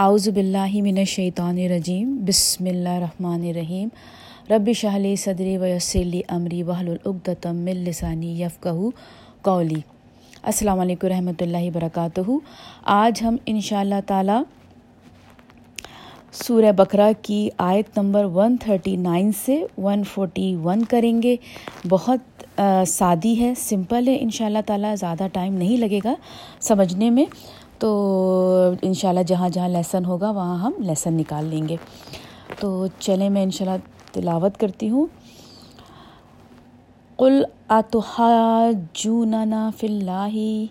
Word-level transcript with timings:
اعوذ 0.00 0.28
باللہ 0.34 0.74
من 0.82 0.98
الشیطان 0.98 1.56
الرجیم، 1.58 2.14
بسم 2.26 2.64
اللہ 2.70 2.88
الرحمن 2.88 3.40
الرحیم۔ 3.48 3.88
رب 4.50 4.70
شہلی 4.78 5.14
صدری 5.22 5.56
ویسلی 5.58 6.20
امری 6.36 6.62
وحل 6.62 6.88
العقدم 6.88 7.56
من 7.64 7.76
لسانی 7.86 8.30
یفقہ 8.42 8.74
قولی۔ 9.48 9.80
السلام 10.42 10.80
علیکم 10.80 11.08
رحمۃ 11.08 11.42
اللہ 11.42 11.66
وبرکاتہ 11.66 12.20
آج 12.98 13.22
ہم 13.22 13.36
ان 13.46 13.60
شاء 13.70 13.80
اللہ 13.80 14.00
تعالیٰ 14.06 14.40
سورہ 16.44 16.72
بکرا 16.76 17.10
کی 17.22 17.48
آیت 17.58 17.98
نمبر 17.98 18.24
139 18.38 19.30
سے 19.44 19.60
141 19.76 20.84
کریں 20.90 21.22
گے۔ 21.22 21.36
بہت 21.88 22.44
سادی 22.88 23.38
ہے، 23.40 23.52
سمپل 23.58 24.08
ہے 24.08 24.16
ان 24.20 24.30
شاء 24.30 24.46
اللہ 24.46 24.66
تعالیٰ 24.66 24.94
زیادہ 25.00 25.26
ٹائم 25.32 25.54
نہیں 25.54 25.76
لگے 25.76 26.00
گا 26.04 26.14
سمجھنے 26.68 27.10
میں۔ 27.10 27.24
تو 27.78 28.72
ان 28.82 28.94
شاء 28.94 29.08
اللہ 29.08 29.20
جہاں 29.20 29.48
جہاں 29.48 29.68
لیسن 29.68 30.04
ہوگا 30.04 30.30
وہاں 30.30 30.58
ہم 30.58 30.72
لیسن 30.78 31.14
نکال 31.14 31.44
لیں 31.44 31.68
گے۔ 31.68 31.76
تو 32.60 32.86
چلیں 32.98 33.30
میں 33.30 33.42
ان 33.42 33.50
شاء 33.50 33.66
اللہ 33.66 33.78
تلاوت 34.12 34.56
کرتی 34.56 34.90
ہوں۔ 34.90 35.06
قل 37.16 37.42
اتحاجوننا 37.68 39.70
فی 39.76 39.86
اللہ 39.86 40.64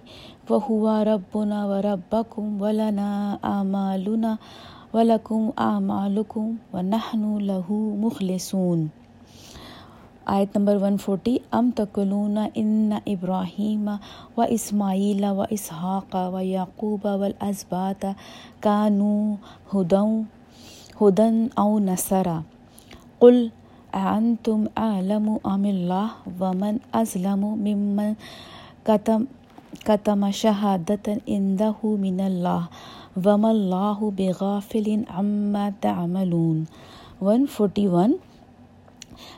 وہوا 0.50 1.04
ربنا 1.04 1.66
وربکم 1.66 2.62
ولنا 2.62 3.38
اعمالنا 3.44 4.36
ولکم 4.94 5.50
اعمالکم 5.58 6.56
ونحن 6.74 7.42
له 7.42 7.96
مخلصون۔ 7.96 8.88
آیت 10.30 10.58
نمبر 10.58 10.78
140 10.78 11.38
ام 11.52 11.70
تقلون 11.76 12.38
ان 12.56 12.94
ابراہیم 13.06 13.90
و 14.38 14.42
اسماعیل 14.50 15.24
و 15.24 15.44
اسحاق 15.50 16.16
و 16.34 16.40
یعقوب 16.40 17.06
والازبات 17.06 18.06
کانو 18.60 19.36
ہدن 19.74 20.22
ہدن 21.02 21.48
او 21.56 21.80
نصرا۔ 21.80 22.40
قل 23.20 23.48
انتم 23.94 24.64
اعلم 24.76 25.30
ام 25.44 25.64
اللہ 25.64 26.30
ومن 26.42 26.78
ازلم 26.92 27.46
ممن 27.46 28.14
قتم 28.84 29.24
قتم 29.84 30.32
شہادت 30.32 31.10
اندہ 31.26 31.72
من 31.84 32.20
اللہ۔ 32.20 32.66
وم 33.26 33.46
اللہ 33.46 34.00
بغافل 34.18 35.02
عما 35.10 35.70
تعملون۔ 35.82 36.64
141 37.22 38.12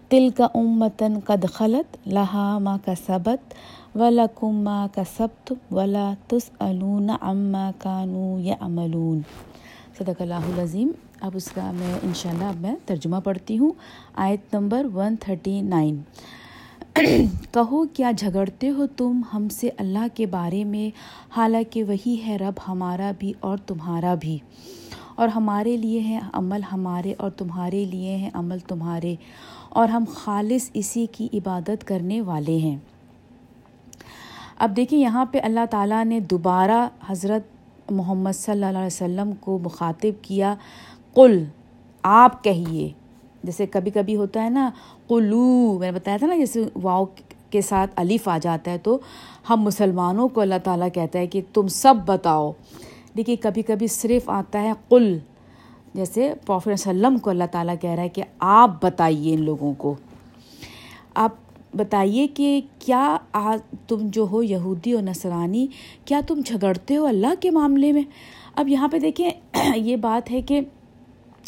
تل 0.09 0.29
کا 0.29 0.47
امتن 0.53 1.19
قد 1.25 1.45
خلط 1.53 1.97
لہا 2.07 2.57
ما 2.57 2.75
کا 2.85 2.93
سبت 3.07 3.53
ولا 3.95 4.25
کما 4.35 4.87
کا 4.95 5.03
سبت 5.17 5.53
ولا 5.71 6.13
تس 6.27 6.49
علون 6.59 7.09
اما 7.21 7.71
کانو 7.77 8.39
یا 8.39 8.55
املون 8.59 9.21
صدق 9.97 10.21
اللہ 10.21 10.47
العظیم۔ 10.47 10.91
اب 11.21 11.31
اس 11.35 11.51
کا 11.51 11.71
میں 11.71 11.93
انشاءاللہ 12.03 12.43
اب 12.43 12.61
میں 12.61 12.75
ترجمہ 12.85 13.15
پڑھتی 13.23 13.57
ہوں۔ 13.57 13.71
آیت 14.15 14.53
نمبر 14.53 14.85
ون 14.93 15.15
تھرٹی 15.15 15.61
نائن 15.61 16.01
کہو، 17.51 17.83
کیا 17.85 18.11
جھگڑتے 18.11 18.69
ہو 18.69 18.85
تم 18.87 19.21
ہم 19.33 19.49
سے 19.49 19.69
اللہ 19.77 20.05
کے 20.13 20.25
بارے 20.25 20.63
میں؟ 20.63 20.89
حالانکہ 21.37 21.83
وہی 21.83 22.15
ہے 22.27 22.37
رب 22.37 22.59
ہمارا 22.67 23.11
بھی 23.19 23.33
اور 23.39 23.57
تمہارا 23.57 24.15
بھی۔ 24.15 24.37
اور 25.19 25.27
ہمارے 25.27 25.77
لیے 25.77 25.99
ہے 25.99 26.19
عمل 26.33 26.61
ہمارے 26.71 27.13
اور 27.17 27.29
تمہارے 27.29 27.85
لیے 27.85 28.15
ہیں 28.15 28.29
عمل 28.33 28.59
تمہارے 28.59 29.15
اور 29.69 29.87
ہم 29.87 30.03
خالص 30.13 30.69
اسی 30.73 31.05
کی 31.11 31.27
عبادت 31.33 31.87
کرنے 31.87 32.21
والے 32.21 32.57
ہیں۔ 32.57 32.77
اب 34.57 34.75
دیکھیں 34.75 34.99
یہاں 34.99 35.25
پہ 35.25 35.39
اللہ 35.43 35.65
تعالیٰ 35.69 36.05
نے 36.05 36.19
دوبارہ 36.19 36.87
حضرت 37.07 37.41
محمد 37.91 38.31
صلی 38.31 38.51
اللہ 38.51 38.77
علیہ 38.77 38.85
وسلم 38.85 39.31
کو 39.39 39.59
مخاطب 39.63 40.23
کیا، 40.23 40.55
قل، 41.13 41.43
آپ 42.03 42.43
کہیے۔ 42.43 42.89
جیسے 43.43 43.65
کبھی 43.65 43.91
کبھی 43.91 44.15
ہوتا 44.15 44.43
ہے 44.43 44.49
نا، 44.49 44.69
قلو، 45.07 45.77
میں 45.79 45.91
نے 45.91 45.97
بتایا 45.97 46.17
تھا 46.17 46.27
نا، 46.27 46.35
جیسے 46.35 46.63
واؤ 46.81 47.05
کے 47.49 47.61
ساتھ 47.61 47.91
الف 47.95 48.27
آ 48.27 48.37
جاتا 48.37 48.71
ہے 48.71 48.77
تو 48.77 48.97
ہم 49.49 49.61
مسلمانوں 49.61 50.27
کو 50.27 50.41
اللہ 50.41 50.59
تعالیٰ 50.63 50.87
کہتا 50.93 51.19
ہے 51.19 51.27
کہ 51.27 51.41
تم 51.53 51.67
سب 51.67 51.95
بتاؤ۔ 52.05 52.51
دیکھیے 53.17 53.35
کبھی 53.35 53.61
کبھی 53.61 53.87
صرف 53.87 54.29
آتا 54.29 54.61
ہے 54.61 54.71
قل، 54.87 55.17
جیسے 55.93 56.33
پروفیٹ 56.45 56.73
وسلم 56.73 57.17
کو 57.17 57.29
اللہ 57.29 57.43
تعالیٰ 57.51 57.75
کہہ 57.81 57.89
رہا 57.89 58.03
ہے 58.03 58.09
کہ 58.09 58.23
آپ 58.39 58.81
بتائیے 58.81 59.33
ان 59.33 59.43
لوگوں 59.43 59.73
کو۔ 59.77 59.95
آپ 61.15 61.35
بتائیے 61.73 62.27
کہ 62.27 62.61
کیا 62.79 63.17
تم 63.87 63.97
جو 64.03 64.25
ہو 64.31 64.43
یہودی 64.43 64.91
اور 64.91 65.03
نصرانی، 65.03 65.65
کیا 66.05 66.21
تم 66.27 66.41
جھگڑتے 66.45 66.97
ہو 66.97 67.05
اللہ 67.05 67.33
کے 67.39 67.51
معاملے 67.51 67.91
میں؟ 67.91 68.03
اب 68.55 68.67
یہاں 68.67 68.87
پہ 68.87 68.99
دیکھیں 68.99 69.29
یہ 69.75 69.95
بات 69.95 70.31
ہے 70.31 70.41
کہ 70.41 70.61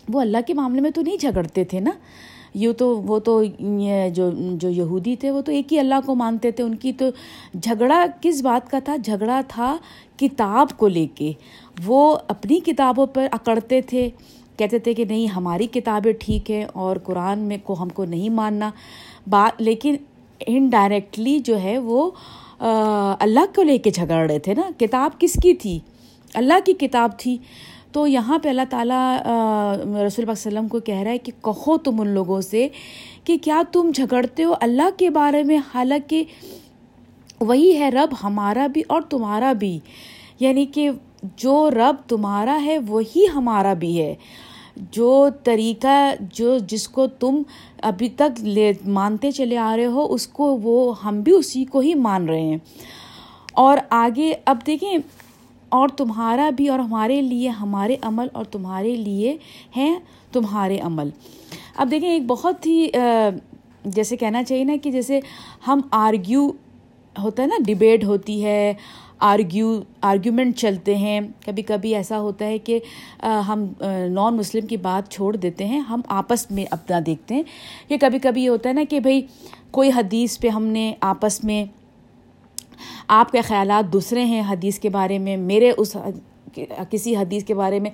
وہ 0.09 0.21
اللہ 0.21 0.37
کے 0.47 0.53
معاملے 0.53 0.81
میں 0.81 0.91
تو 0.91 1.01
نہیں 1.01 1.17
جھگڑتے 1.17 1.63
تھے 1.63 1.79
نا؟ 1.79 1.91
یوں 2.53 2.73
تو 2.73 3.01
وہ 3.01 3.19
تو 3.19 3.43
جو 4.13 4.29
جو 4.51 4.69
یہودی 4.69 5.15
تھے 5.15 5.31
وہ 5.31 5.41
تو 5.41 5.51
ایک 5.51 5.73
ہی 5.73 5.79
اللہ 5.79 5.95
کو 6.05 6.15
مانتے 6.15 6.51
تھے، 6.51 6.63
ان 6.63 6.75
کی 6.75 6.93
تو 6.93 7.05
جھگڑا 7.61 8.05
کس 8.21 8.41
بات 8.41 8.71
کا 8.71 8.79
تھا؟ 8.79 8.95
جھگڑا 8.95 9.41
تھا 9.47 9.77
کتاب 10.17 10.67
کو 10.77 10.87
لے 10.87 11.07
کے۔ 11.15 11.31
وہ 11.85 12.17
اپنی 12.27 12.59
کتابوں 12.59 13.05
پر 13.05 13.27
اکڑتے 13.31 13.81
تھے، 13.81 14.09
کہتے 14.57 14.79
تھے 14.79 14.93
کہ 14.93 15.05
نہیں، 15.05 15.27
ہماری 15.27 15.67
کتابیں 15.67 16.13
ٹھیک 16.19 16.51
ہیں 16.51 16.65
اور 16.73 16.95
قرآن 16.95 17.39
میں 17.39 17.57
کو 17.63 17.73
ہم 17.79 17.89
کو 17.89 18.05
نہیں 18.05 18.29
ماننا۔ 18.29 18.69
بات 19.29 19.61
لیکن 19.61 19.95
انڈائریکٹلی 20.47 21.39
جو 21.39 21.59
ہے 21.59 21.77
وہ 21.77 22.11
اللہ 23.19 23.45
کو 23.55 23.61
لے 23.63 23.77
کے 23.77 23.89
جھگڑ 23.89 24.29
رہے 24.29 24.39
تھے 24.39 24.53
نا۔ 24.53 24.69
کتاب 24.79 25.19
کس 25.19 25.33
کی 25.33 25.53
تھی؟ 25.53 25.79
اللہ 26.33 26.53
کی 26.65 26.73
کتاب 26.73 27.11
تھی۔ 27.17 27.37
تو 27.91 28.07
یہاں 28.07 28.39
پہ 28.39 28.49
اللہ 28.49 28.61
تعالیٰ 28.69 29.19
رسول 29.83 30.05
اللہ 30.17 30.31
وسلم 30.31 30.67
کو 30.67 30.79
کہہ 30.79 30.95
رہا 30.95 31.11
ہے 31.11 31.17
کہ 31.17 31.31
کہو 31.43 31.77
تم 31.77 32.01
ان 32.01 32.07
لوگوں 32.07 32.41
سے 32.41 32.67
کہ 33.23 33.37
کیا 33.37 33.61
تم 33.71 33.91
جھگڑتے 33.95 34.43
ہو 34.43 34.53
اللہ 34.61 34.89
کے 34.97 35.09
بارے 35.09 35.43
میں؟ 35.43 35.57
حالانکہ 35.75 36.23
وہی 37.41 37.79
ہے 37.79 37.89
رب 37.89 38.15
ہمارا 38.23 38.67
بھی 38.67 38.81
اور 38.87 39.01
تمہارا 39.01 39.53
بھی۔ 39.53 39.79
یعنی 40.39 40.65
کہ 40.65 40.89
جو 41.37 41.69
رب 41.71 41.95
تمہارا 42.07 42.59
ہے، 42.65 42.77
وہی 42.79 43.25
ہمارا 43.35 43.73
بھی 43.73 44.01
ہے۔ 44.01 44.15
جو 44.75 45.29
طریقہ، 45.43 46.15
جو 46.21 46.57
جس 46.57 46.87
کو 46.87 47.07
تم 47.07 47.41
ابھی 47.81 48.09
تک 48.09 48.39
لے، 48.39 48.73
مانتے 48.87 49.31
چلے 49.31 49.57
آ 49.57 49.77
رہے 49.77 49.85
ہو، 49.85 50.13
اس 50.13 50.27
کو 50.27 50.59
وہ 50.63 50.93
ہم 51.03 51.21
بھی 51.21 51.31
اسی 51.31 51.65
کو 51.65 51.79
ہی 51.79 51.95
مان 51.95 52.29
رہے 52.29 52.41
ہیں۔ 52.41 52.57
اور 53.53 53.77
آگے، 53.89 54.33
اب 54.45 54.57
دیکھیں 54.67 54.97
اور 55.71 55.89
تمہارا 55.89 56.49
بھی 56.49 56.67
اور 56.67 56.79
ہمارے 56.79 57.21
لیے 57.21 57.49
ہمارے 57.49 57.95
عمل 58.01 58.27
اور 58.33 58.45
تمہارے 58.45 58.95
لیے 58.95 59.37
ہیں 59.75 59.95
تمہارے 60.31 60.79
عمل۔ 60.79 61.09
اب 61.75 61.91
دیکھیں، 61.91 62.09
ایک 62.09 62.23
بہت 62.27 62.65
ہی 62.65 62.87
جیسے 63.85 64.17
کہنا 64.17 64.43
چاہیے 64.43 64.63
نا 64.63 64.73
کہ 64.83 64.91
جیسے 64.91 65.19
ہم 65.67 65.81
آرگیو 65.91 66.49
ہوتا 67.19 67.43
ہے 67.43 67.47
نا، 67.47 67.55
ڈبیٹ 67.67 68.03
ہوتی 68.03 68.45
ہے، 68.45 68.73
آرگیو، 69.19 69.81
آرگیومنٹ 70.01 70.57
چلتے 70.57 70.95
ہیں۔ 70.95 71.21
کبھی 71.45 71.63
کبھی 71.63 71.95
ایسا 71.95 72.19
ہوتا 72.19 72.45
ہے 72.45 72.57
کہ 72.57 72.79
ہم 73.23 73.65
نان 74.09 74.37
مسلم 74.37 74.67
کی 74.67 74.77
بات 74.77 75.11
چھوڑ 75.11 75.35
دیتے 75.35 75.65
ہیں، 75.65 75.79
ہم 75.79 76.01
آپس 76.07 76.51
میں 76.51 76.65
اپنا 76.71 76.99
دیکھتے 77.05 77.35
ہیں۔ 77.35 77.43
کہ 77.87 77.97
کبھی 78.01 78.19
کبھی 78.19 78.43
یہ 78.43 78.49
ہوتا 78.49 78.69
ہے 78.69 78.73
نا 78.73 78.83
کہ 78.89 78.99
بھائی 78.99 79.21
کوئی 79.71 79.89
حدیث 79.95 80.39
پہ 80.39 80.47
ہم 80.47 80.63
نے 80.63 80.93
آپس 80.99 81.43
میں 81.43 81.65
آپ 83.07 83.31
کے 83.31 83.41
خیالات 83.41 83.93
دوسرے 83.93 84.25
ہیں 84.25 84.41
حدیث 84.49 84.79
کے 84.79 84.89
بارے 84.89 85.19
میں، 85.19 85.37
میرے 85.37 85.71
اس 85.77 85.97
کسی 86.89 87.15
حدیث 87.15 87.43
کے 87.43 87.53
بارے 87.53 87.79
میں 87.79 87.89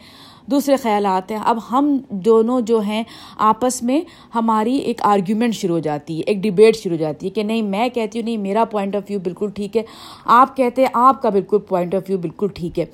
دوسرے 0.46 0.75
خیالات 0.75 1.31
ہیں۔ 1.31 1.38
اب 1.46 1.58
ہم 1.72 1.98
دونوں 2.09 2.62
جو 2.62 2.80
ہیں، 2.80 3.03
آپس 3.38 3.84
میں 3.84 4.02
ہماری 4.36 4.75
ایک 4.75 5.02
آرگیومنٹ 5.03 5.53
شروع 5.53 5.75
ہو 5.75 5.80
جاتی 5.80 6.18
ہے، 6.18 6.24
ایک 6.28 6.38
ڈبیٹ 6.38 6.75
شروع 6.75 6.96
ہو 6.96 7.00
جاتی 7.00 7.25
ہے 7.25 7.31
کہ 7.31 7.44
نہیں، 7.44 7.62
میں 7.62 7.90
کہتی 7.90 8.20
ہوں 8.20 8.25
نہیں، 8.25 8.38
میرا 8.38 8.66
پوائنٹ 8.66 8.96
آف 8.96 9.03
ویو 9.09 9.20
بالکل 9.20 9.50
ٹھیک 9.50 9.78
ہے۔ 9.78 9.81
آپ 10.25 10.58
کہتے 10.58 10.81
ہیں 10.81 10.90
آپ 10.94 11.22
کا 11.22 11.30
بالکل 11.30 11.59
پوائنٹ 11.59 11.96
آف 11.96 12.02
ویو 12.09 12.18
بالکل 12.18 12.48
ٹھیک 12.48 12.80
ہے۔ 12.80 12.86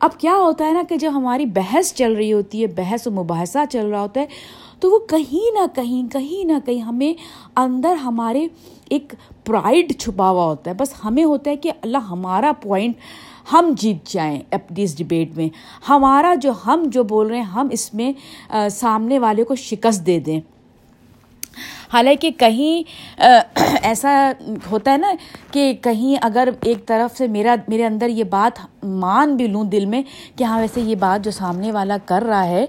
اب 0.00 0.20
کیا 0.20 0.36
ہوتا 0.36 0.66
ہے 0.66 0.72
نا 0.72 0.82
کہ 0.88 0.96
جب 0.96 1.10
ہماری 1.14 1.46
بحث 1.46 1.94
چل 1.94 2.12
رہی 2.12 2.32
ہوتی 2.32 2.62
ہے، 2.62 2.66
بحث 2.66 3.06
و 3.06 3.10
مباحثہ 3.10 3.58
چل 3.70 3.86
رہا 3.86 4.00
ہوتا 4.00 4.20
ہے 4.20 4.26
تو 4.80 4.90
وہ 4.90 4.98
کہیں 4.98 5.54
نہ 5.54 5.66
کہیں 5.74 6.12
کہیں 6.12 6.44
نہ 6.44 6.52
کہیں 6.64 6.80
ہمیں 6.80 7.12
اندر 7.56 7.94
ہمارے 7.94 8.46
ایک 8.90 9.14
پرائڈ 9.44 9.98
چھپا 9.98 10.30
ہوا 10.30 10.44
ہوتا 10.44 10.70
ہے۔ 10.70 10.74
بس 10.74 10.94
ہمیں 11.04 11.24
ہوتا 11.24 11.50
ہے 11.50 11.56
کہ 11.56 11.72
اللہ 11.82 11.98
ہمارا 11.98 12.52
پوائنٹ 12.62 12.94
ہم 13.52 13.72
جیت 13.76 14.06
جائیں 14.06 14.40
اپنی 14.50 14.82
اس 14.82 14.98
ڈبیٹ 14.98 15.36
میں۔ 15.36 15.48
ہمارا 15.88 16.34
جو 16.34 16.52
ہم 16.66 16.82
جو 16.86 17.04
بول 17.04 17.26
رہے 17.26 17.36
ہیں، 17.36 17.44
ہم 17.44 17.68
اس 17.70 17.94
میں 17.94 18.12
سامنے 18.68 19.18
والے 19.18 19.44
کو 19.44 19.54
شکست 19.54 20.06
دے 20.06 20.18
دیں۔ 20.18 20.40
حالانکہ 21.92 22.30
کہیں 22.38 23.20
ایسا 23.82 24.30
ہوتا 24.70 24.92
ہے 24.92 24.96
نا 24.96 25.12
کہ 25.52 25.72
کہیں 25.82 26.16
اگر 26.22 26.48
ایک 26.62 26.86
طرف 26.86 27.16
سے 27.18 27.26
میرا، 27.26 27.54
میرے 27.68 27.84
اندر 27.86 28.08
یہ 28.08 28.24
بات 28.24 28.60
مان 28.82 29.36
بھی 29.36 29.46
لوں 29.46 29.64
دل 29.64 29.86
میں 29.86 30.02
کہ 30.36 30.44
ہاں 30.44 30.60
ویسے 30.60 30.80
یہ 30.80 30.94
بات 30.94 31.24
جو 31.24 31.30
سامنے 31.30 31.72
والا 31.72 31.96
کر 32.06 32.24
رہا 32.28 32.44
ہے، 32.46 32.64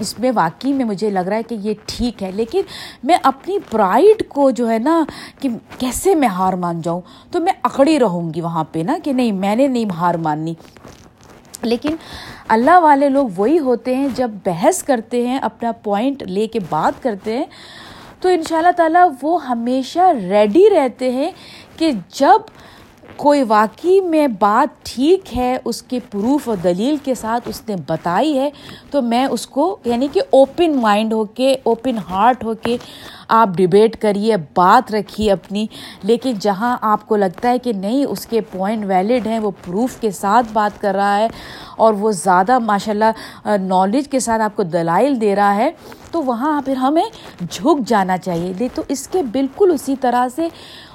اس 0.00 0.18
میں 0.18 0.30
واقعی 0.34 0.72
میں 0.72 0.84
مجھے 0.84 1.10
لگ 1.10 1.28
رہا 1.28 1.36
ہے 1.36 1.42
کہ 1.42 1.54
یہ 1.60 1.74
ٹھیک 1.86 2.22
ہے، 2.22 2.30
لیکن 2.32 2.62
میں 3.04 3.16
اپنی 3.22 3.58
پرائڈ 3.70 4.22
کو 4.28 4.50
جو 4.50 4.70
ہے 4.70 4.78
نا 4.78 5.02
کہ 5.40 5.48
کیسے 5.78 6.14
میں 6.14 6.28
ہار 6.28 6.52
مان 6.62 6.80
جاؤں؟ 6.80 7.00
تو 7.30 7.40
میں 7.40 7.52
اکڑی 7.62 7.98
رہوں 7.98 8.32
گی 8.34 8.40
وہاں 8.40 8.64
پہ 8.72 8.82
نا 8.86 8.98
کہ 9.04 9.12
نہیں، 9.12 9.32
میں 9.32 9.54
نے 9.56 9.66
نہیں 9.68 9.92
ہار 9.98 10.14
ماننی 10.14 10.54
لیکن 11.62 11.96
اللہ 12.48 12.78
والے 12.82 13.08
لوگ 13.08 13.28
وہی 13.36 13.58
ہوتے 13.58 13.94
ہیں 13.96 14.08
جب 14.14 14.30
بحث 14.44 14.82
کرتے 14.82 15.26
ہیں، 15.26 15.38
اپنا 15.38 15.72
پوائنٹ 15.82 16.22
لے 16.22 16.46
کے 16.46 16.58
بات 16.70 17.02
کرتے 17.02 17.36
ہیں۔ 17.36 17.44
تو 18.22 18.28
ان 18.28 18.42
شاء 18.48 18.56
اللہ 18.56 18.70
تعالیٰ 18.76 19.08
وہ 19.22 19.48
ہمیشہ 19.48 20.10
ریڈی 20.20 20.64
رہتے 20.70 21.10
ہیں 21.10 21.30
کہ 21.76 21.90
جب 22.10 22.50
کوئی 23.22 23.42
واقعی 23.48 24.00
میں 24.00 24.26
بات 24.26 24.84
ٹھیک 24.84 25.36
ہے، 25.36 25.58
اس 25.64 25.82
کے 25.82 25.98
پروف 26.10 26.48
اور 26.48 26.56
دلیل 26.56 26.96
کے 27.04 27.14
ساتھ 27.14 27.48
اس 27.48 27.62
نے 27.68 27.76
بتائی 27.86 28.38
ہے، 28.38 28.50
تو 28.90 29.02
میں 29.02 29.24
اس 29.24 29.46
کو 29.46 29.76
یعنی 29.84 30.08
کہ 30.12 30.20
اوپن 30.30 30.76
مائنڈ 30.76 31.12
ہو 31.12 31.24
کے 31.24 31.56
اوپن 31.62 31.98
ہارٹ 32.10 32.44
ہو 32.44 32.54
کے 32.54 32.76
آپ 33.28 33.48
ڈبیٹ 33.48 33.96
کریے، 33.96 34.36
بات 34.54 34.92
رکھیے 34.94 35.30
اپنی۔ 35.32 35.66
لیکن 36.02 36.32
جہاں 36.40 36.76
آپ 36.80 37.06
کو 37.08 37.16
لگتا 37.16 37.48
ہے 37.48 37.58
کہ 37.58 37.72
نہیں، 37.72 38.04
اس 38.04 38.26
کے 38.26 38.40
پوائنٹ 38.40 38.84
ویلڈ 38.86 39.26
ہیں، 39.26 39.38
وہ 39.38 39.50
پروف 39.64 39.96
کے 40.00 40.10
ساتھ 40.10 40.46
بات 40.52 40.80
کر 40.80 40.94
رہا 40.94 41.16
ہے 41.18 41.28
اور 41.76 41.94
وہ 41.94 42.12
زیادہ 42.12 42.58
ماشاء 42.58 42.92
اللہ 42.92 43.56
نالج 43.60 44.08
کے 44.08 44.20
ساتھ 44.20 44.42
آپ 44.42 44.56
کو 44.56 44.62
دلائل 44.62 45.20
دے 45.20 45.34
رہا 45.36 45.54
ہے، 45.56 45.70
تو 46.10 46.22
وہاں 46.22 46.60
پھر 46.62 46.76
ہمیں 46.76 47.04
جھک 47.50 47.86
جانا 47.86 48.18
چاہیے۔ 48.18 48.68
تو 48.74 48.82
اس 48.88 49.08
کے 49.08 49.22
بالکل 49.22 49.70
اسی 49.74 49.94
طرح 50.00 50.26
سے 50.36 50.48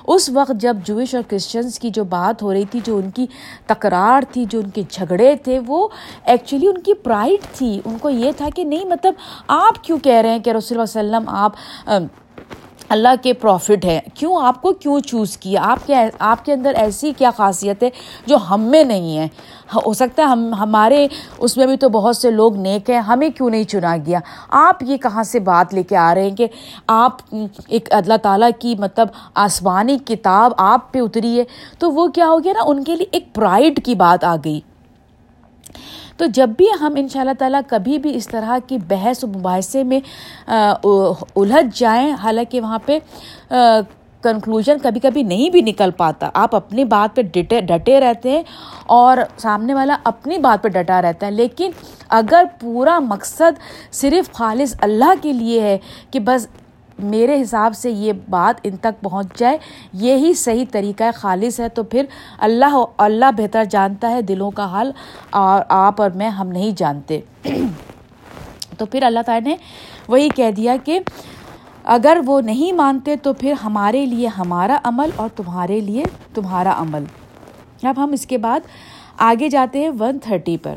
اس 0.07 0.29
وقت 0.29 0.51
جب 0.59 0.77
جوش 0.83 1.15
اور 1.15 1.23
کرسچنس 1.27 1.79
کی 1.79 1.89
جو 1.89 2.03
بات 2.03 2.41
ہو 2.41 2.53
رہی 2.53 2.65
تھی، 2.71 2.79
جو 2.83 2.97
ان 2.97 3.11
کی 3.11 3.25
تکرار 3.67 4.21
تھی، 4.31 4.45
جو 4.49 4.59
ان 4.59 4.69
کے 4.69 4.83
جھگڑے 4.89 5.35
تھے، 5.35 5.59
وہ 5.67 5.87
ایکچولی 6.25 6.67
ان 6.67 6.81
کی 6.81 6.93
پرائڈ 6.93 7.57
تھی۔ 7.57 7.81
ان 7.85 7.97
کو 7.97 8.09
یہ 8.09 8.31
تھا 8.37 8.49
کہ 8.55 8.63
نہیں 8.63 8.85
مطلب 8.85 9.13
آپ 9.47 9.83
کیوں 9.83 9.99
کہہ 9.99 10.21
رہے 10.21 10.29
ہیں 10.29 10.39
کہ 10.39 10.49
رسول 10.49 10.79
اللہ 10.79 10.99
علیہ 10.99 11.09
وسلم 11.09 11.29
آپ 11.35 11.51
اللہ 12.89 13.15
کے 13.21 13.33
پروفٹ 13.33 13.85
ہے 13.85 13.99
کیوں 14.13 14.35
آپ 14.41 14.61
کو 14.61 14.71
کیوں 14.73 14.99
چوز 14.99 15.37
کیا؟ 15.37 15.61
آپ 15.63 15.87
کے 15.87 15.95
آپ 16.19 16.45
کے 16.45 16.53
اندر 16.53 16.73
ایسی 16.75 17.11
کیا 17.17 17.31
خاصیت 17.37 17.83
ہے 17.83 17.89
جو 18.25 18.37
ہم 18.49 18.61
میں 18.61 18.83
نہیں 18.83 19.17
ہے؟ 19.17 19.27
ہاں، 19.73 19.81
ہو 19.85 19.93
سکتا 19.93 20.23
ہے 20.23 20.27
ہم 20.27 20.53
ہمارے 20.53 21.07
اس 21.37 21.57
میں 21.57 21.65
بھی 21.67 21.77
تو 21.77 21.89
بہت 21.89 22.17
سے 22.17 22.31
لوگ 22.31 22.57
نیک 22.57 22.89
ہیں، 22.89 22.99
ہمیں 22.99 23.29
کیوں 23.29 23.49
نہیں 23.49 23.63
چنا 23.63 23.95
گیا؟ 24.05 24.19
آپ 24.49 24.83
یہ 24.83 24.97
کہاں 24.97 25.23
سے 25.23 25.39
بات 25.39 25.73
لے 25.73 25.83
کے 25.83 25.97
آ 25.97 26.15
رہے 26.15 26.23
ہیں 26.23 26.35
کہ 26.35 26.47
آپ 26.87 27.17
ایک 27.67 27.87
اللہ 27.91 28.17
تعالیٰ 28.21 28.49
کی 28.59 28.75
مطلب 28.79 29.07
آسمانی 29.33 29.97
کتاب 30.05 30.51
آپ 30.57 30.91
پہ 30.91 30.99
اتری 30.99 31.39
ہے؟ 31.39 31.43
تو 31.79 31.91
وہ 31.91 32.07
کیا 32.07 32.27
ہو 32.27 32.43
گیا 32.43 32.53
نا، 32.53 32.63
ان 32.65 32.83
کے 32.83 32.95
لیے 32.95 33.05
ایک 33.11 33.33
پرائڈ 33.33 33.85
کی 33.85 33.95
بات 33.95 34.23
آ 34.23 34.35
گئی۔ 34.45 34.59
تو 36.17 36.25
جب 36.25 36.49
بھی 36.57 36.65
ہم 36.81 36.93
ان 36.97 37.07
شاء 37.07 37.19
اللہ 37.19 37.37
تعالیٰ 37.39 37.61
کبھی 37.67 37.97
بھی 37.97 38.15
اس 38.15 38.27
طرح 38.27 38.57
کی 38.67 38.77
بحث 38.87 39.23
و 39.23 39.27
مباحثے 39.27 39.83
میں 39.83 39.99
الجھ 40.47 41.79
جائیں، 41.79 42.11
حالانکہ 42.23 42.61
وہاں 42.61 42.79
پہ 42.85 42.99
کنکلوژن 44.23 44.77
کبھی 44.83 44.99
کبھی 44.99 45.23
نہیں 45.23 45.49
بھی 45.49 45.61
نکل 45.61 45.91
پاتا۔ 45.97 46.29
آپ 46.33 46.55
اپنی 46.55 46.83
بات 46.83 47.15
پہ 47.15 47.21
ڈٹے 47.21 47.59
ڈٹے 47.61 47.99
رہتے 47.99 48.31
ہیں 48.31 48.43
اور 48.95 49.17
سامنے 49.37 49.73
والا 49.73 49.97
اپنی 50.03 50.37
بات 50.37 50.63
پہ 50.63 50.69
ڈٹا 50.69 51.01
رہتا 51.01 51.25
ہے۔ 51.25 51.31
لیکن 51.31 51.71
اگر 52.09 52.43
پورا 52.59 52.97
مقصد 52.99 53.59
صرف 53.91 54.31
خالص 54.33 54.75
اللہ 54.81 55.13
کے 55.21 55.33
لیے 55.33 55.61
ہے 55.61 55.77
کہ 56.11 56.19
بس 56.19 56.47
میرے 56.99 57.41
حساب 57.41 57.75
سے 57.75 57.91
یہ 57.91 58.13
بات 58.29 58.59
ان 58.63 58.77
تک 58.77 59.01
پہنچ 59.01 59.37
جائے، 59.39 59.57
یہی 59.93 60.33
صحیح 60.33 60.65
طریقہ 60.71 61.03
خالص 61.15 61.59
ہے۔ 61.59 61.69
تو 61.69 61.83
پھر 61.83 62.05
اللہ 62.39 62.77
اللہ 62.97 63.31
بہتر 63.37 63.65
جانتا 63.65 64.09
ہے 64.09 64.21
دلوں 64.21 64.51
کا 64.51 64.65
حال، 64.65 64.91
اور 65.29 65.61
آپ 65.69 66.01
اور 66.01 66.11
میں 66.11 66.29
ہم 66.29 66.47
نہیں 66.47 66.71
جانتے۔ 66.77 67.19
تو 68.77 68.85
پھر 68.85 69.03
اللہ 69.03 69.19
تعالیٰ 69.25 69.47
نے 69.47 69.55
وہی 70.07 70.29
کہہ 70.29 70.51
دیا 70.51 70.75
کہ 70.85 70.99
اگر 71.83 72.17
وہ 72.25 72.41
نہیں 72.41 72.71
مانتے 72.71 73.15
تو 73.15 73.33
پھر 73.33 73.53
ہمارے 73.63 74.05
لیے 74.05 74.27
ہمارا 74.27 74.77
عمل 74.83 75.09
اور 75.15 75.29
تمہارے 75.35 75.79
لیے 75.79 76.03
تمہارا 76.33 76.73
عمل۔ 76.81 77.03
اب 77.83 78.03
ہم 78.03 78.11
اس 78.11 78.25
کے 78.25 78.37
بعد 78.37 78.59
آگے 79.17 79.49
جاتے 79.49 79.79
ہیں 79.79 79.89
ون 79.99 80.19
تھرٹی 80.19 80.57
پر۔ 80.57 80.75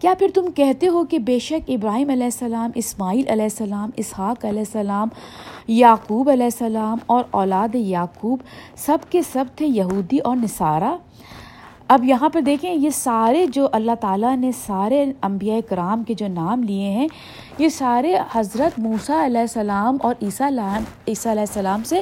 کیا 0.00 0.12
پھر 0.18 0.28
تم 0.34 0.50
کہتے 0.56 0.88
ہو 0.88 1.04
کہ 1.04 1.18
بے 1.18 1.38
شک 1.38 1.70
ابراہیم 1.70 2.10
علیہ 2.10 2.24
السلام، 2.24 2.70
اسماعیل 2.74 3.24
علیہ 3.30 3.42
السلام، 3.42 3.90
اسحاق 3.96 4.44
علیہ 4.44 4.58
السلام، 4.58 5.08
یعقوب 5.68 6.30
علیہ 6.30 6.44
السلام 6.44 6.98
اور 7.06 7.24
اولاد 7.30 7.74
یعقوب 7.74 8.42
سب 8.84 9.10
کے 9.10 9.22
سب 9.32 9.44
تھے 9.56 9.66
یہودی 9.66 10.18
اور 10.18 10.36
نصارہ؟ 10.36 10.96
اب 11.88 12.04
یہاں 12.04 12.28
پر 12.28 12.40
دیکھیں، 12.46 12.72
یہ 12.72 12.90
سارے 12.90 13.44
جو 13.52 13.68
اللہ 13.72 13.92
تعالیٰ 14.00 14.36
نے 14.36 14.50
سارے 14.66 15.04
انبیاء 15.22 15.58
کرام 15.68 16.02
کے 16.04 16.14
جو 16.14 16.28
نام 16.28 16.62
لیے 16.62 16.90
ہیں، 16.90 17.06
یہ 17.58 17.68
سارے 17.68 18.14
حضرت 18.32 18.78
موسیٰ 18.78 19.24
علیہ 19.24 19.40
السلام 19.40 19.96
اور 20.00 20.14
عیسیٰ 20.22 20.50
عیسیٰ 20.50 21.32
علیہ 21.32 21.44
السلام 21.48 21.84
سے 21.84 22.00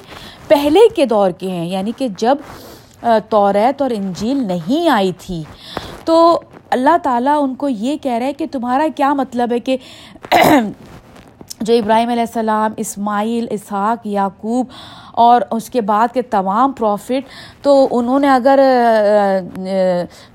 پہلے 0.49 0.81
کے 0.97 1.07
دور 1.07 1.31
کے 1.39 1.51
ہیں 1.51 1.67
یعنی 1.67 1.93
کہ 1.97 2.09
جب 2.19 2.37
توریت 3.29 3.83
اور 3.83 3.91
انجیل 3.91 4.45
نہیں 4.47 4.89
آئی 4.89 5.13
تھی۔ 5.19 5.43
تو 6.05 6.19
اللہ 6.71 6.97
تعالیٰ 7.03 7.43
ان 7.43 7.55
کو 7.55 7.69
یہ 7.69 7.97
کہہ 7.97 8.13
رہا 8.13 8.27
ہے 8.27 8.33
کہ 8.33 8.47
تمہارا 8.53 8.87
کیا 8.97 9.13
مطلب 9.15 9.53
ہے 9.53 9.61
کہ 9.61 9.77
جو 11.61 11.75
ابراہیم 11.75 12.09
علیہ 12.09 12.21
السلام، 12.21 12.73
اسماعیل، 12.77 13.47
اسحاق، 13.51 14.07
یعقوب 14.07 14.67
اور 15.17 15.41
اس 15.51 15.69
کے 15.71 15.81
بعد 15.81 16.15
کے 16.15 16.23
تمام 16.23 16.73
پروفٹ، 16.73 17.29
تو 17.63 17.87
انہوں 17.91 18.19
نے 18.21 18.29
اگر 18.29 18.61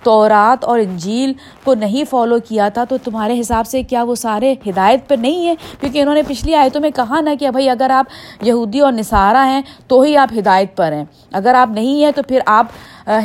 تورات 0.04 0.64
اور 0.66 0.80
انجیل 0.80 1.34
کو 1.64 1.74
نہیں 1.74 2.04
فالو 2.10 2.40
کیا 2.48 2.70
تھا، 2.70 2.84
تو 2.84 2.98
تمہارے 3.04 3.40
حساب 3.40 3.68
سے 3.68 3.84
کیا 3.84 4.04
وہ 4.04 4.16
سارے 4.16 4.54
ہدایت 4.68 5.08
پہ 5.08 5.16
نہیں 5.16 5.46
ہیں؟ 5.48 5.56
کیونکہ 5.80 6.02
انہوں 6.02 6.16
نے 6.16 6.22
پچھلی 6.28 6.56
آیتوں 6.56 6.82
میں 6.82 6.90
کہا 6.96 7.22
نا 7.22 7.34
کہ 7.40 7.50
بھائی 7.52 7.70
اگر 7.70 7.90
آپ 7.90 8.06
یہودی 8.46 8.80
اور 8.80 8.92
نصارہ 8.94 9.46
ہیں، 9.48 9.62
تو 9.88 10.02
ہی 10.02 10.18
آپ 10.18 10.34
ہدایت 10.38 10.76
پر 10.78 10.92
ہیں۔ 10.92 11.06
اگر 11.34 11.56
آپ 11.56 11.70
نہیں 11.74 12.04
ہیں، 12.04 12.12
تو 12.16 12.24
پھر 12.28 12.40
آپ 12.46 12.68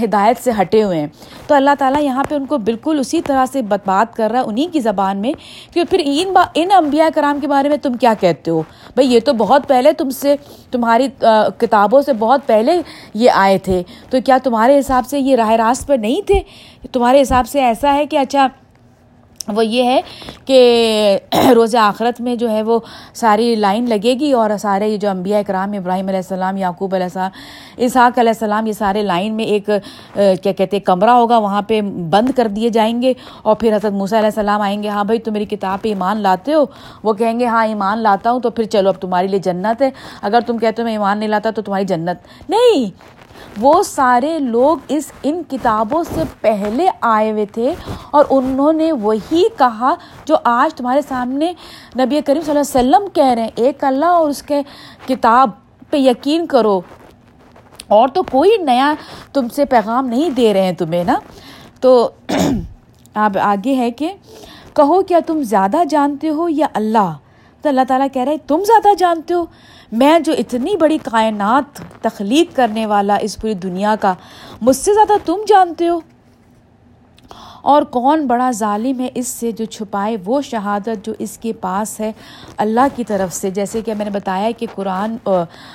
ہدایت 0.02 0.42
سے 0.44 0.50
ہٹے 0.60 0.82
ہوئے 0.82 0.98
ہیں۔ 1.00 1.06
تو 1.46 1.54
اللہ 1.54 1.70
تعالیٰ 1.78 2.02
یہاں 2.02 2.22
پہ 2.28 2.34
ان 2.34 2.46
کو 2.46 2.58
بالکل 2.58 2.98
اسی 3.00 3.20
طرح 3.22 3.44
سے 3.52 3.62
بات 3.62 3.86
بات 3.86 4.14
کر 4.16 4.30
رہا 4.30 4.40
ہے 4.40 4.44
انہیں 4.44 4.72
کی 4.72 4.80
زبان 4.80 5.18
میں 5.18 5.32
کہ 5.74 5.84
پھر 5.90 6.00
ان 6.04 6.32
با، 6.32 6.44
ان 6.54 6.72
انبیاء 6.76 7.08
کرام 7.14 7.40
کے 7.40 7.48
بارے 7.48 7.68
میں 7.68 7.76
تم 7.76 7.94
کیا 7.94 8.12
کہتے 8.20 8.50
ہو؟ 8.50 8.62
بھائی 8.94 9.12
یہ 9.14 9.20
تو 9.24 9.32
بہت 9.32 9.68
پہلے 9.68 9.92
تم 9.92 10.10
سے 10.10 10.34
تمہاری 10.70 11.08
کتابوں 11.58 12.02
سے 12.02 12.12
بہت 12.12 12.40
پہلے 12.46 12.72
یہ 13.14 13.30
آئے 13.30 13.58
تھے۔ 13.58 13.82
تو 14.10 14.18
کیا 14.24 14.38
تمہارے 14.44 14.78
حساب 14.78 15.06
سے 15.06 15.20
یہ 15.20 15.36
راہ 15.36 15.50
راست 15.50 15.86
پر 15.86 15.98
نہیں 15.98 16.20
تھے؟ 16.26 16.40
تمہارے 16.92 17.22
حساب 17.22 17.48
سے 17.48 17.62
ایسا 17.62 17.94
ہے 17.94 18.06
کہ 18.06 18.16
اچھا 18.16 18.48
وہ 19.54 19.64
یہ 19.66 19.84
ہے 19.84 20.00
کہ 20.46 21.18
روز 21.54 21.74
آخرت 21.76 22.20
میں 22.20 22.34
جو 22.36 22.50
ہے 22.50 22.62
وہ 22.62 22.78
ساری 23.14 23.54
لائن 23.54 23.88
لگے 23.88 24.14
گی 24.20 24.30
اور 24.32 24.50
سارے 24.60 24.96
جو 24.96 25.08
انبیاء 25.10 25.38
اکرام 25.38 25.72
ابراہیم 25.72 26.08
علیہ 26.08 26.18
السلام، 26.18 26.56
یعقوب 26.56 26.94
علیہ 26.94 27.04
السلام، 27.04 27.30
اسحاق 27.76 28.18
علیہ 28.18 28.30
السلام، 28.30 28.66
یہ 28.66 28.72
سارے 28.72 29.02
لائن 29.02 29.34
میں 29.34 29.44
ایک 29.44 29.70
کیا 30.14 30.52
کہتے 30.52 30.76
ہیں، 30.76 30.84
کمرہ 30.84 31.10
ہوگا، 31.10 31.38
وہاں 31.38 31.62
پہ 31.62 31.80
بند 32.10 32.30
کر 32.36 32.48
دیے 32.48 32.68
جائیں 32.68 33.00
گے 33.02 33.12
اور 33.42 33.56
پھر 33.56 33.76
حضرت 33.76 33.92
موسیٰ 33.92 34.18
علیہ 34.18 34.30
السلام 34.34 34.60
آئیں 34.60 34.82
گے 34.82 34.88
ہاں 34.88 35.04
بھائی 35.04 35.18
تم 35.18 35.32
میری 35.32 35.44
کتاب 35.46 35.82
پہ 35.82 35.88
ایمان 35.88 36.20
لاتے 36.22 36.54
ہو؟ 36.54 36.64
وہ 37.02 37.12
کہیں 37.12 37.38
گے 37.40 37.46
ہاں 37.46 37.64
ایمان 37.66 37.98
لاتا 37.98 38.30
ہوں 38.30 38.40
تو 38.40 38.50
پھر 38.50 38.64
چلو 38.64 38.88
اب 38.88 39.00
تمہارے 39.00 39.26
لیے 39.26 39.38
جنت 39.44 39.82
ہے، 39.82 39.90
اگر 40.22 40.40
تم 40.46 40.58
کہتے 40.58 40.82
ہو 40.82 40.84
میں 40.84 40.92
ایمان 40.92 41.18
نہیں 41.18 41.28
لاتا 41.28 41.50
تو 41.50 41.62
تمہاری 41.62 41.84
جنت۔ 41.84 42.50
نہیں! 42.50 42.90
وہ 43.60 43.82
سارے 43.82 44.38
لوگ 44.38 44.76
اس 44.88 45.12
ان 45.22 45.42
کتابوں 45.48 46.04
سے 46.04 46.20
پہلے 46.40 46.86
آئے 47.00 47.30
ہوئے 47.30 47.46
تھے 47.46 47.74
اور 48.10 48.24
انہوں 48.30 48.72
نے 48.72 48.92
وہی 48.92 49.44
کہا 49.58 49.94
جو 50.24 50.36
آج 50.44 50.74
تمہارے 50.74 51.00
سامنے 51.02 51.52
نبی 51.98 52.20
کریم 52.20 52.42
صلی 52.42 52.58
اللہ 52.58 52.78
علیہ 52.78 52.96
وسلم 52.96 53.08
کہہ 53.14 53.34
رہے 53.34 53.42
ہیں۔ 53.42 53.50
ایک 53.54 53.84
اللہ 53.84 54.06
اور 54.06 54.28
اس 54.28 54.42
کے 54.42 54.62
کتاب 55.08 55.50
پہ 55.90 55.96
یقین 55.96 56.46
کرو۔ 56.46 56.80
اور 57.86 58.08
تو 58.08 58.22
کوئی 58.22 58.50
نیا 58.58 58.94
تم 59.32 59.48
سے 59.48 59.64
پیغام 59.64 60.06
نہیں 60.06 60.30
دے 60.30 60.54
رہے 60.54 60.62
ہیں 60.62 60.72
تمہیں، 60.72 61.04
نا؟ 61.04 61.18
تو 61.80 62.10
اب 63.14 63.38
آگے 63.38 63.74
ہے 63.74 63.90
کہ 63.90 64.12
کہو 64.74 65.02
کیا 65.02 65.18
تم 65.26 65.42
زیادہ 65.42 65.76
جانتے 65.90 66.28
ہو 66.28 66.48
یا 66.48 66.66
اللہ؟ 66.74 67.12
تو 67.66 67.70
اللہ 67.70 67.80
تعالیٰ 67.88 68.06
کہہ 68.12 68.22
رہے 68.22 68.36
تم 68.38 68.62
زیادہ 68.66 68.88
جانتے 68.98 69.34
ہو۔ 69.34 69.44
میں 69.92 70.18
جو 70.18 70.32
اتنی 70.38 70.76
بڑی 70.76 70.98
کائنات 71.02 71.80
تخلیق 72.02 72.56
کرنے 72.56 72.86
والا 72.86 73.14
اس 73.14 73.36
پوری 73.36 73.54
دنیا 73.54 73.94
کا، 74.00 74.14
مجھ 74.60 74.76
سے 74.76 74.94
زیادہ 74.94 75.12
تم 75.24 75.36
جانتے 75.48 75.88
ہو۔ 75.88 76.00
اور 77.62 77.82
کون 77.82 78.26
بڑا 78.26 78.50
ظالم 78.50 79.00
ہے 79.00 79.08
اس 79.14 79.28
سے 79.28 79.52
جو 79.52 79.64
چھپائے 79.64 80.16
وہ 80.24 80.40
شہادت 80.40 81.06
جو 81.06 81.12
اس 81.18 81.38
کے 81.38 81.52
پاس 81.52 82.00
ہے 82.00 82.12
اللہ 82.56 82.80
کی 82.96 83.04
طرف 83.04 83.34
سے۔ 83.34 83.50
جیسے 83.50 83.80
کہ 83.80 83.94
میں 83.94 84.04
نے 84.04 84.10
بتایا 84.10 84.50
کہ 84.58 84.66
قرآن 84.74 85.16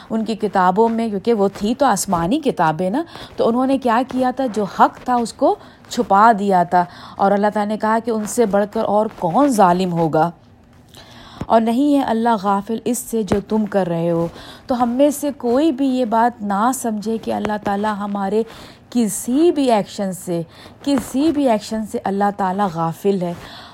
ان 0.10 0.26
کی 0.26 0.36
کتابوں 0.36 0.90
میں، 0.90 1.10
کیونکہ 1.10 1.34
وہ 1.34 1.48
تھی 1.58 1.76
تو 1.76 1.86
آسمانی 1.86 2.40
کتابیں 2.40 2.90
نا، 2.90 3.04
تو 3.36 3.48
انہوں 3.48 3.68
نے 3.68 3.78
کیا 3.78 4.02
کیا 4.08 4.32
تھا؟ 4.32 4.46
جو 4.54 4.64
حق 4.64 5.06
تھا 5.06 5.16
اس 5.16 5.34
کو 5.34 5.56
چھپا 5.90 6.32
دیا 6.40 6.64
تھا۔ 6.64 6.86
اور 7.18 7.32
اللہ 7.32 7.48
تعالیٰ 7.54 7.74
نے 7.74 7.78
کہا 7.78 7.98
کہ 8.06 8.12
ان 8.12 8.26
سے 8.26 8.46
بڑھ 8.46 8.66
کر 8.72 8.84
اور 8.84 9.06
کون 9.20 9.48
ظالم 9.48 9.94
ہوگا؟ 9.94 10.32
اور 11.52 11.62
نہیں 11.62 11.96
ہے 11.96 12.02
اللہ 12.02 12.36
غافل 12.44 12.78
اس 12.86 12.98
سے 12.98 13.24
جو 13.24 13.40
تم 13.50 13.66
کر 13.66 13.88
رہے 13.88 14.10
ہو۔ 14.12 14.28
تو 14.68 14.82
ہم 14.84 14.90
میں 14.90 15.10
سے 15.10 15.30
کوئی 15.38 15.72
بھی 15.72 15.88
یہ 15.88 16.06
بات 16.06 16.42
نہ 16.42 16.72
سمجھے 16.74 17.18
کہ 17.18 17.34
اللہ 17.34 17.58
تعالیٰ 17.64 17.94
ہمارے 18.00 18.44
کسی 18.90 19.52
بھی 19.52 19.72
ایکشن 19.72 20.14
سے، 20.14 20.42
کسی 20.84 21.32
بھی 21.32 21.50
ایکشن 21.50 21.86
سے 21.86 21.98
اللہ 22.04 22.30
تعالیٰ 22.38 22.68
غافل 22.74 23.22
ہے۔ 23.22 23.34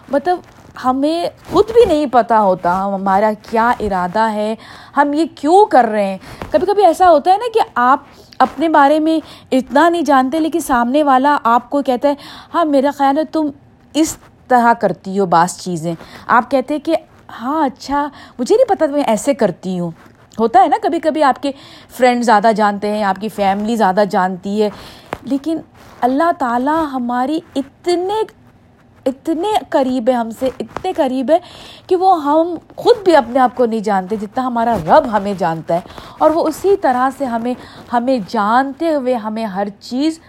مطلب 0.09 0.37
ہمیں 0.85 1.25
خود 1.51 1.71
بھی 1.73 1.85
نہیں 1.85 2.05
پتہ 2.11 2.33
ہوتا 2.33 2.73
ہمارا 2.85 3.31
کیا 3.49 3.71
ارادہ 3.79 4.27
ہے، 4.33 4.55
ہم 4.97 5.13
یہ 5.13 5.25
کیوں 5.35 5.65
کر 5.65 5.85
رہے 5.85 6.05
ہیں۔ 6.05 6.17
کبھی 6.51 6.67
کبھی 6.67 6.85
ایسا 6.85 7.09
ہوتا 7.09 7.31
ہے 7.31 7.37
نا 7.37 7.49
کہ 7.53 7.69
آپ 7.75 7.99
اپنے 8.39 8.69
بارے 8.69 8.99
میں 8.99 9.19
اتنا 9.51 9.89
نہیں 9.89 10.01
جانتے 10.01 10.39
لیکن 10.39 10.59
سامنے 10.59 11.03
والا 11.03 11.37
آپ 11.43 11.69
کو 11.69 11.81
کہتا 11.81 12.09
ہے 12.09 12.13
ہاں 12.53 12.65
میرا 12.65 12.91
خیال 12.97 13.17
ہے 13.17 13.23
تم 13.23 13.49
اس 13.93 14.17
طرح 14.47 14.73
کرتی 14.73 15.19
ہو 15.19 15.25
بعض 15.25 15.57
چیزیں۔ 15.57 15.93
آپ 16.27 16.51
کہتے 16.51 16.73
ہیں 16.73 16.85
کہ 16.85 16.95
ہاں 17.29 17.65
اچھا۔ 17.65 18.07
مجھے 18.39 18.55
نہیں 18.55 18.75
پتہ 18.75 18.83
میں 18.83 19.03
ایسے 19.03 19.33
کرتی 19.33 19.79
ہوں۔ 19.79 19.91
ہوتا 20.39 20.61
ہے 20.61 20.67
نا 20.67 20.77
کبھی 20.81 20.99
کبھی 20.99 21.23
آپ 21.23 21.41
کے 21.41 21.51
فرینڈ 21.97 22.23
زیادہ 22.23 22.51
جانتے 22.55 22.91
ہیں، 22.91 23.03
آپ 23.03 23.15
کی 23.21 23.29
فیملی 23.29 23.75
زیادہ 23.75 24.03
جانتی 24.09 24.63
ہے۔ 24.63 24.69
لیکن 25.21 25.57
اللہ 26.01 26.31
تعالیٰ 26.37 26.85
ہماری 26.93 27.39
اتنے 27.55 28.13
اتنے 29.05 29.47
قریب 29.69 30.09
ہے 30.09 30.13
ہم 30.13 30.29
سے، 30.29 30.49
اتنے 30.59 30.93
قریب 30.93 31.31
ہے 31.31 31.37
کہ 31.87 31.95
وہ 31.95 32.23
ہم 32.23 32.55
خود 32.75 32.97
بھی 33.03 33.15
اپنے 33.15 33.39
آپ 33.39 33.55
کو 33.55 33.65
نہیں 33.65 33.79
جانتے، 33.79 34.15
جتنا 34.15 34.47
ہمارا 34.47 34.77
رب 34.87 35.03
ہمیں 35.11 35.33
جانتا 35.37 35.73
ہے۔ 35.73 35.79
اور 36.17 36.29
وہ 36.29 36.47
اسی 36.47 36.75
طرح 36.77 37.09
سے 37.17 37.25
ہمیں 37.25 37.53
ہمیں 37.93 38.19
جانتے 38.27 38.93
ہوئے 38.93 39.15
ہمیں 39.15 39.45
ہر 39.45 39.67
چیز 39.79 40.19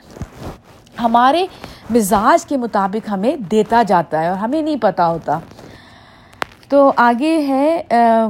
ہمارے 1.01 1.47
مزاج 1.91 2.47
کے 2.47 2.57
مطابق 2.57 3.11
ہمیں 3.11 3.37
دیتا 3.37 3.83
جاتا 3.83 4.21
ہے 4.21 4.29
اور 4.29 4.37
ہمیں 4.37 4.63
نہیں 4.63 4.77
پتہ 4.77 5.03
ہوتا۔ 5.03 5.39
تو 6.69 6.93
آگے 6.97 7.37
ہے 7.49 7.83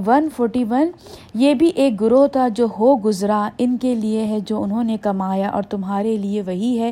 ون 0.07 0.29
فورٹی 0.37 0.65
ون 0.71 0.91
یہ 1.35 1.55
بھی 1.55 1.69
ایک 1.75 2.01
گروہ 2.01 2.27
تھا 2.27 2.47
جو 2.49 2.67
ہو 2.79 2.95
گزرا، 2.97 3.49
ان 3.59 3.77
کے 3.77 3.95
لیے 3.95 4.25
ہے 4.25 4.39
جو 4.41 4.63
انہوں 4.63 4.85
نے 4.85 4.97
کمایا 5.03 5.49
اور 5.49 5.63
تمہارے 5.63 6.17
لیے 6.17 6.43
وہی 6.47 6.79
ہے 6.79 6.91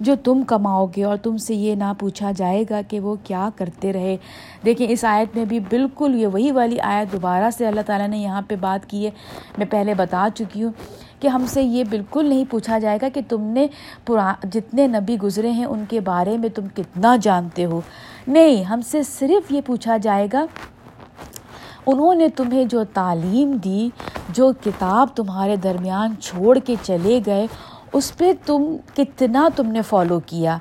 جو 0.00 0.14
تم 0.24 0.42
کماؤ 0.46 0.86
گے 0.96 1.04
اور 1.04 1.16
تم 1.16 1.36
سے 1.36 1.54
یہ 1.54 1.74
نہ 1.74 1.92
پوچھا 1.98 2.32
جائے 2.36 2.64
گا 2.70 2.80
کہ 2.88 3.00
وہ 3.00 3.14
کیا 3.24 3.48
کرتے 3.56 3.92
رہے۔ 3.92 4.16
دیکھیں، 4.64 4.86
اس 4.90 5.04
آیت 5.04 5.36
میں 5.36 5.44
بھی 5.44 5.60
بالکل 5.60 6.14
یہ 6.14 6.26
وہی 6.26 6.50
والی 6.52 6.80
آیت 6.80 7.12
دوبارہ 7.12 7.50
سے 7.58 7.66
اللہ 7.66 7.80
تعالیٰ 7.86 8.08
نے 8.08 8.18
یہاں 8.18 8.42
پہ 8.48 8.56
بات 8.60 8.90
کی 8.90 9.04
ہے۔ 9.06 9.10
میں 9.58 9.66
پہلے 9.70 9.94
بتا 9.94 10.26
چکی 10.34 10.62
ہوں 10.62 10.72
کہ 11.20 11.28
ہم 11.28 11.44
سے 11.48 11.62
یہ 11.62 11.84
بالکل 11.90 12.28
نہیں 12.28 12.44
پوچھا 12.50 12.78
جائے 12.78 12.98
گا 13.02 13.08
کہ 13.14 13.20
تم 13.28 13.42
نے 13.42 13.66
پورا، 14.06 14.32
جتنے 14.52 14.86
نبی 14.86 15.16
گزرے 15.22 15.50
ہیں 15.50 15.64
ان 15.64 15.84
کے 15.88 16.00
بارے 16.00 16.36
میں 16.38 16.48
تم 16.48 16.66
کتنا 16.74 17.16
جانتے 17.22 17.64
ہو۔ 17.64 17.80
نہیں، 18.26 18.62
ہم 18.64 18.80
سے 18.80 19.02
صرف 19.02 19.52
یہ 19.52 19.60
پوچھا 19.66 19.96
جائے 19.96 20.26
گا 20.32 20.44
انہوں 21.90 22.14
نے 22.14 22.28
تمہیں 22.36 22.64
جو 22.64 22.82
تعلیم 22.94 23.56
دی، 23.64 23.88
جو 24.34 24.50
کتاب 24.64 25.08
تمہارے 25.16 25.56
درمیان 25.56 26.14
چھوڑ 26.20 26.58
کے 26.66 26.74
چلے 26.82 27.20
گئے، 27.26 27.46
اس 27.92 28.16
پہ 28.18 28.32
تم، 28.46 28.64
کتنا 28.94 29.48
تم 29.56 29.66
نے 29.72 29.82
فالو 29.88 30.18
کیا؟ 30.26 30.58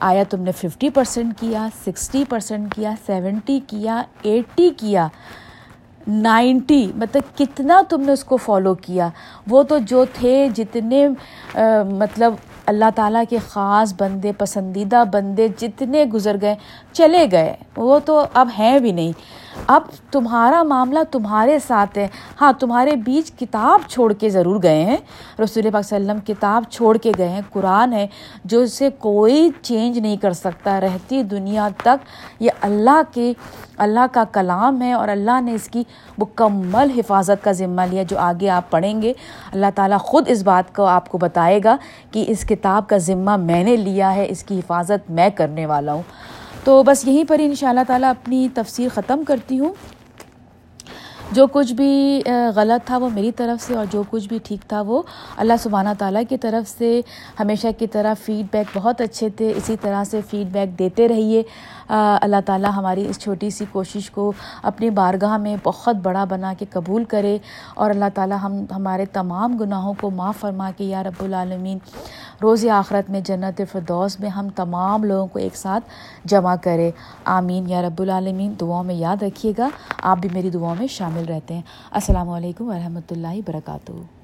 آیا 0.00 0.22
تم 0.30 0.42
نے 0.42 0.52
ففٹی 0.52 0.88
پرسینٹ 0.90 1.38
کیا 1.40 1.66
سکسٹی 1.84 2.24
پرسینٹ 2.28 2.74
کیا 2.74 2.94
سیونٹی 3.06 3.58
کیا 3.66 4.02
ایٹی 4.22 4.70
کیا 4.76 5.06
نائنٹی 6.06 6.86
مطلب 6.96 7.36
کتنا 7.38 7.80
تم 7.88 8.00
نے 8.02 8.12
اس 8.12 8.24
کو 8.24 8.36
فالو 8.36 8.74
کیا؟ 8.74 9.08
وہ 9.50 9.62
تو 9.62 9.78
جو 9.88 10.04
تھے، 10.12 10.48
جتنے 10.54 11.06
مطلب 11.98 12.34
اللہ 12.66 12.84
تعالیٰ 12.94 13.22
کے 13.28 13.38
خاص 13.48 13.94
بندے، 13.98 14.32
پسندیدہ 14.38 15.02
بندے 15.12 15.48
جتنے 15.56 16.04
گزر 16.04 16.36
گئے، 16.40 16.54
چلے 16.92 17.26
گئے۔ 17.32 17.56
وہ 17.76 17.98
تو 18.04 18.24
اب 18.34 18.48
ہیں 18.58 18.78
بھی 18.78 18.92
نہیں۔ 18.92 19.12
اب 19.66 19.82
تمہارا 20.10 20.62
معاملہ 20.62 20.98
تمہارے 21.10 21.58
ساتھ 21.58 21.98
ہے۔ 21.98 22.08
ہاں 22.40 22.52
تمہارے 22.52 22.96
بیچ 22.96 23.32
کتاب 23.32 23.80
چھوڑ 23.88 24.12
کے 24.12 24.30
ضرور 24.30 24.62
گئے 24.62 24.84
ہیں۔ 24.84 24.96
رسول 25.42 25.70
پاک 25.72 25.84
صلی 25.84 25.96
اللہ 25.96 26.12
علیہ 26.12 26.20
وسلم 26.20 26.34
کتاب 26.34 26.64
چھوڑ 26.70 26.96
کے 26.96 27.12
گئے 27.18 27.28
ہیں۔ 27.28 27.40
قرآن 27.52 27.92
ہے 27.92 28.06
جو 28.44 28.60
اسے 28.60 28.88
کوئی 28.98 29.50
چینج 29.62 29.98
نہیں 29.98 30.16
کر 30.16 30.32
سکتا۔ 30.32 30.80
رہتی 30.80 31.22
دنیا 31.22 31.68
تک 31.76 31.96
یہ 32.40 32.50
اللہ 32.60 33.00
کے 33.14 33.32
اللہ 33.78 34.06
کا 34.12 34.24
کلام 34.32 34.82
ہے 34.82 34.92
اور 34.92 35.08
اللہ 35.08 35.40
نے 35.40 35.54
اس 35.54 35.68
کی 35.68 35.84
مکمل 36.18 36.90
حفاظت 36.96 37.44
کا 37.44 37.52
ذمہ 37.52 37.82
لیا، 37.90 38.02
جو 38.02 38.18
آگے 38.18 38.48
آپ 38.48 38.70
پڑھیں 38.70 39.02
گے۔ 39.02 39.12
اللہ 39.52 39.66
تعالیٰ 39.74 39.98
خود 39.98 40.24
اس 40.28 40.42
بات 40.42 40.76
کو 40.76 40.84
آپ 40.84 41.08
کو 41.08 41.18
بتائے 41.18 41.60
گا 41.64 41.76
کہ 42.10 42.24
اس 42.28 42.44
کتاب 42.44 42.88
کا 42.88 42.96
ذمہ 42.96 43.36
میں 43.36 43.64
نے 43.64 43.76
لیا 43.76 44.14
ہے، 44.14 44.26
اس 44.28 44.44
کی 44.44 44.58
حفاظت 44.58 45.10
میں 45.10 45.30
کرنے 45.30 45.66
والا 45.66 45.92
ہوں۔ 45.92 46.02
تو 46.64 46.82
بس 46.82 47.04
یہیں 47.04 47.24
پر 47.28 47.36
ان 47.40 47.54
شاء 47.54 47.68
اللہ 47.68 47.80
تعالیٰ 47.86 48.10
اپنی 48.10 48.48
تفسیر 48.54 48.88
ختم 48.94 49.22
کرتی 49.26 49.58
ہوں۔ 49.58 49.72
جو 51.30 51.46
کچھ 51.46 51.72
بھی 51.72 52.22
غلط 52.56 52.86
تھا 52.86 52.96
وہ 52.96 53.08
میری 53.08 53.32
طرف 53.32 53.66
سے 53.66 53.74
اور 53.74 53.86
جو 53.90 54.02
کچھ 54.10 54.28
بھی 54.28 54.38
ٹھیک 54.42 54.68
تھا 54.68 54.80
وہ 54.80 55.02
اللہ 55.36 55.52
سبحانہ 55.58 55.88
تعالیٰ 55.98 56.22
کی 56.28 56.36
طرف 56.36 56.78
سے 56.78 57.00
ہمیشہ 57.40 57.66
کی 57.78 57.86
طرح 57.86 58.14
فیڈ 58.24 58.46
بیک 58.52 58.66
بہت 58.74 59.00
اچھے 59.00 59.28
تھے، 59.28 59.52
اسی 59.56 59.76
طرح 59.80 60.04
سے 60.04 60.20
فیڈ 60.30 60.46
بیک 60.46 60.78
دیتے 60.78 61.08
رہیے۔ 61.08 61.42
اللہ 62.20 62.36
تعالیٰ 62.46 62.70
ہماری 62.76 63.08
اس 63.08 63.18
چھوٹی 63.18 63.50
سی 63.50 63.64
کوشش 63.72 64.10
کو 64.10 64.32
اپنی 64.62 64.90
بارگاہ 64.90 65.36
میں 65.36 65.56
بہت 65.62 65.96
بڑا 65.96 66.24
بنا 66.24 66.54
کے 66.58 66.64
قبول 66.70 67.04
کرے 67.04 67.38
اور 67.74 67.90
اللہ 67.90 68.04
تعالیٰ 68.14 68.38
ہم، 68.42 68.64
ہمارے 68.76 69.06
تمام 69.06 69.56
گناہوں 69.56 69.94
کو 70.00 70.10
معاف 70.10 70.36
فرما 70.36 70.70
کے 70.76 70.84
یا 70.84 71.02
رب 71.02 71.24
العالمین 71.24 71.78
روز 72.42 72.66
آخرت 72.66 73.10
میں 73.10 73.20
جنت 73.20 73.62
فردوس 73.72 74.20
میں 74.20 74.28
ہم 74.28 74.48
تمام 74.48 75.04
لوگوں 75.04 75.26
کو 75.26 75.38
ایک 75.38 75.56
ساتھ 75.56 75.84
جمع 76.24 76.54
کرے۔ 76.62 76.90
آمین۔ 77.24 77.64
یا 77.68 77.82
رب 77.82 78.02
العالمین، 78.02 78.54
دعاؤں 78.60 78.84
میں 78.84 78.94
یاد 78.94 79.22
رکھیے 79.22 79.52
گا۔ 79.58 79.68
آپ 80.02 80.18
بھی 80.18 80.28
میری 80.32 80.50
دعاؤں 80.50 80.74
میں 80.78 80.86
شامل 80.86 81.21
شامل 81.22 81.32
رہتے 81.32 81.54
ہیں۔ 81.54 81.62
السلام 81.90 82.28
علیکم 82.28 82.68
ورحمۃ 82.68 83.10
اللہ 83.10 83.34
وبرکاتہ۔ 83.36 84.21